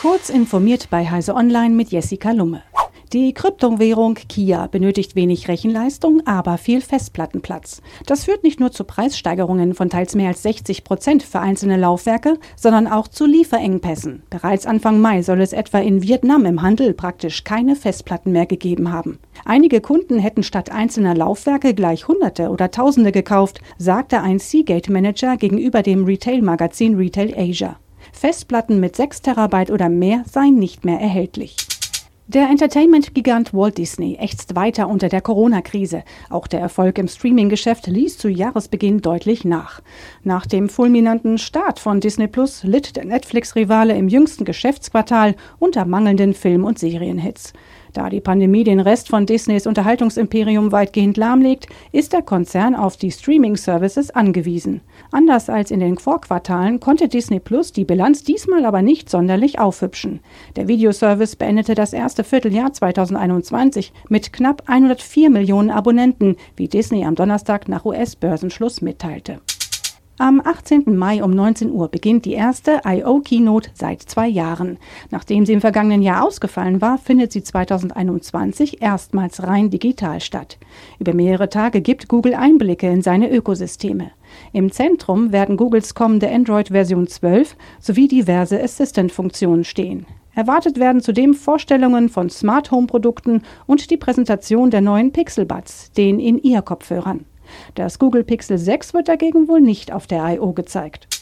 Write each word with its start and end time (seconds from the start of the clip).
Kurz 0.00 0.28
informiert 0.28 0.90
bei 0.90 1.10
Heise 1.10 1.34
Online 1.34 1.74
mit 1.74 1.90
Jessica 1.90 2.30
Lumme. 2.30 2.62
Die 3.12 3.34
Kryptowährung 3.34 4.14
Kia 4.14 4.68
benötigt 4.68 5.16
wenig 5.16 5.48
Rechenleistung, 5.48 6.24
aber 6.24 6.56
viel 6.56 6.80
Festplattenplatz. 6.80 7.82
Das 8.06 8.26
führt 8.26 8.44
nicht 8.44 8.60
nur 8.60 8.70
zu 8.70 8.84
Preissteigerungen 8.84 9.74
von 9.74 9.90
teils 9.90 10.14
mehr 10.14 10.28
als 10.28 10.44
60 10.44 10.84
Prozent 10.84 11.24
für 11.24 11.40
einzelne 11.40 11.76
Laufwerke, 11.76 12.38
sondern 12.54 12.86
auch 12.86 13.08
zu 13.08 13.26
Lieferengpässen. 13.26 14.22
Bereits 14.30 14.66
Anfang 14.66 15.00
Mai 15.00 15.22
soll 15.22 15.40
es 15.40 15.52
etwa 15.52 15.80
in 15.80 16.00
Vietnam 16.00 16.44
im 16.44 16.62
Handel 16.62 16.94
praktisch 16.94 17.42
keine 17.42 17.74
Festplatten 17.74 18.30
mehr 18.30 18.46
gegeben 18.46 18.92
haben. 18.92 19.18
Einige 19.44 19.80
Kunden 19.80 20.20
hätten 20.20 20.44
statt 20.44 20.70
einzelner 20.70 21.16
Laufwerke 21.16 21.74
gleich 21.74 22.06
Hunderte 22.06 22.50
oder 22.50 22.70
Tausende 22.70 23.10
gekauft, 23.10 23.60
sagte 23.78 24.20
ein 24.20 24.38
Seagate-Manager 24.38 25.36
gegenüber 25.36 25.82
dem 25.82 26.04
Retail-Magazin 26.04 26.94
Retail 26.94 27.34
Asia. 27.36 27.80
Festplatten 28.12 28.80
mit 28.80 28.96
6 28.96 29.22
Terabyte 29.22 29.70
oder 29.70 29.88
mehr 29.88 30.24
seien 30.30 30.56
nicht 30.56 30.84
mehr 30.84 31.00
erhältlich. 31.00 31.56
Der 32.30 32.50
Entertainment-Gigant 32.50 33.54
Walt 33.54 33.78
Disney 33.78 34.18
ächzt 34.20 34.54
weiter 34.54 34.90
unter 34.90 35.08
der 35.08 35.22
Corona-Krise. 35.22 36.04
Auch 36.28 36.46
der 36.46 36.60
Erfolg 36.60 36.98
im 36.98 37.08
Streaming-Geschäft 37.08 37.86
ließ 37.86 38.18
zu 38.18 38.28
Jahresbeginn 38.28 39.00
deutlich 39.00 39.46
nach. 39.46 39.80
Nach 40.24 40.44
dem 40.44 40.68
fulminanten 40.68 41.38
Start 41.38 41.78
von 41.78 42.00
Disney 42.00 42.28
Plus 42.28 42.64
litt 42.64 42.96
der 42.96 43.06
Netflix-Rivale 43.06 43.96
im 43.96 44.08
jüngsten 44.08 44.44
Geschäftsquartal 44.44 45.36
unter 45.58 45.86
mangelnden 45.86 46.34
Film- 46.34 46.64
und 46.64 46.78
Serienhits. 46.78 47.54
Da 47.92 48.08
die 48.10 48.20
Pandemie 48.20 48.64
den 48.64 48.80
Rest 48.80 49.08
von 49.08 49.26
Disneys 49.26 49.66
Unterhaltungsimperium 49.66 50.72
weitgehend 50.72 51.16
lahmlegt, 51.16 51.66
ist 51.92 52.12
der 52.12 52.22
Konzern 52.22 52.74
auf 52.74 52.96
die 52.96 53.10
Streaming-Services 53.10 54.10
angewiesen. 54.10 54.80
Anders 55.10 55.48
als 55.48 55.70
in 55.70 55.80
den 55.80 55.98
Vorquartalen 55.98 56.80
konnte 56.80 57.08
Disney 57.08 57.40
Plus 57.40 57.72
die 57.72 57.84
Bilanz 57.84 58.22
diesmal 58.22 58.64
aber 58.64 58.82
nicht 58.82 59.08
sonderlich 59.08 59.58
aufhübschen. 59.58 60.20
Der 60.56 60.68
Videoservice 60.68 61.36
beendete 61.36 61.74
das 61.74 61.92
erste 61.92 62.24
Vierteljahr 62.24 62.72
2021 62.72 63.92
mit 64.08 64.32
knapp 64.32 64.64
104 64.66 65.30
Millionen 65.30 65.70
Abonnenten, 65.70 66.36
wie 66.56 66.68
Disney 66.68 67.04
am 67.04 67.14
Donnerstag 67.14 67.68
nach 67.68 67.84
US-Börsenschluss 67.84 68.82
mitteilte. 68.82 69.40
Am 70.20 70.42
18. 70.44 70.96
Mai 70.96 71.22
um 71.22 71.30
19 71.30 71.70
Uhr 71.70 71.86
beginnt 71.86 72.24
die 72.24 72.32
erste 72.32 72.80
I.O. 72.84 73.20
Keynote 73.20 73.70
seit 73.74 74.02
zwei 74.02 74.26
Jahren. 74.26 74.78
Nachdem 75.12 75.46
sie 75.46 75.52
im 75.52 75.60
vergangenen 75.60 76.02
Jahr 76.02 76.26
ausgefallen 76.26 76.80
war, 76.80 76.98
findet 76.98 77.30
sie 77.30 77.44
2021 77.44 78.82
erstmals 78.82 79.44
rein 79.44 79.70
digital 79.70 80.20
statt. 80.20 80.58
Über 80.98 81.14
mehrere 81.14 81.48
Tage 81.48 81.82
gibt 81.82 82.08
Google 82.08 82.34
Einblicke 82.34 82.88
in 82.88 83.00
seine 83.00 83.30
Ökosysteme. 83.30 84.10
Im 84.52 84.72
Zentrum 84.72 85.30
werden 85.30 85.56
Googles 85.56 85.94
kommende 85.94 86.28
Android-Version 86.28 87.06
12 87.06 87.54
sowie 87.78 88.08
diverse 88.08 88.60
Assistant-Funktionen 88.60 89.62
stehen. 89.62 90.04
Erwartet 90.34 90.80
werden 90.80 91.00
zudem 91.00 91.32
Vorstellungen 91.32 92.08
von 92.08 92.28
Smart 92.28 92.72
Home 92.72 92.88
Produkten 92.88 93.42
und 93.66 93.88
die 93.88 93.96
Präsentation 93.96 94.72
der 94.72 94.80
neuen 94.80 95.12
Pixel 95.12 95.46
Buds, 95.46 95.92
den 95.92 96.18
In-Ear-Kopfhörern. 96.18 97.24
Das 97.74 97.98
Google 97.98 98.24
Pixel 98.24 98.58
6 98.58 98.94
wird 98.94 99.08
dagegen 99.08 99.48
wohl 99.48 99.60
nicht 99.60 99.92
auf 99.92 100.06
der 100.06 100.24
I.O. 100.26 100.52
gezeigt. 100.52 101.17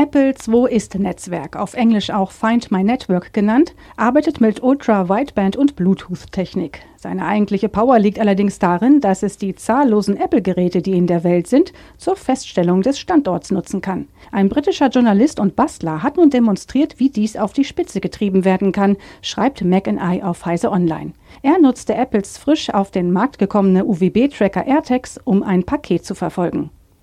Apples 0.00 0.46
Wo 0.46 0.66
ist 0.66 0.94
Netzwerk, 0.94 1.56
auf 1.56 1.74
Englisch 1.74 2.10
auch 2.10 2.30
Find 2.30 2.70
My 2.70 2.84
Network 2.84 3.32
genannt, 3.32 3.74
arbeitet 3.96 4.40
mit 4.40 4.62
Ultra-Wideband 4.62 5.56
und 5.56 5.74
Bluetooth-Technik. 5.74 6.82
Seine 6.94 7.26
eigentliche 7.26 7.68
Power 7.68 7.98
liegt 7.98 8.20
allerdings 8.20 8.60
darin, 8.60 9.00
dass 9.00 9.24
es 9.24 9.38
die 9.38 9.56
zahllosen 9.56 10.16
Apple-Geräte, 10.16 10.82
die 10.82 10.96
in 10.96 11.08
der 11.08 11.24
Welt 11.24 11.48
sind, 11.48 11.72
zur 11.96 12.14
Feststellung 12.14 12.82
des 12.82 13.00
Standorts 13.00 13.50
nutzen 13.50 13.80
kann. 13.80 14.06
Ein 14.30 14.48
britischer 14.48 14.88
Journalist 14.88 15.40
und 15.40 15.56
Bastler 15.56 16.00
hat 16.04 16.16
nun 16.16 16.30
demonstriert, 16.30 17.00
wie 17.00 17.10
dies 17.10 17.36
auf 17.36 17.52
die 17.52 17.64
Spitze 17.64 18.00
getrieben 18.00 18.44
werden 18.44 18.70
kann, 18.70 18.96
schreibt 19.20 19.64
McI 19.64 20.22
auf 20.22 20.46
Heise 20.46 20.70
Online. 20.70 21.10
Er 21.42 21.58
nutzte 21.58 21.96
Apples 21.96 22.38
frisch 22.38 22.70
auf 22.72 22.92
den 22.92 23.10
Markt 23.10 23.40
gekommene 23.40 23.84
UWB-Tracker 23.84 24.64
AirTags, 24.64 25.18
um 25.24 25.42
ein 25.42 25.64
Paket 25.64 26.04
zu 26.04 26.14
verfolgen. 26.14 26.70